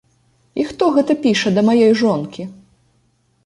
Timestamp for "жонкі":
2.03-2.51